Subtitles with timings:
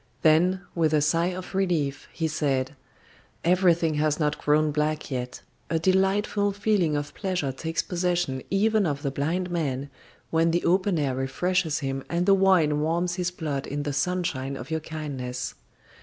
[0.23, 2.75] Then, with a sigh of relief, he said:
[3.45, 5.43] "Everything has not grown black yet.
[5.69, 9.91] A delightful feeling of pleasure takes possession even of the blind man
[10.31, 14.57] when the open air refreshes him and the wine warms his blood in the sunshine
[14.57, 15.53] of your kindness."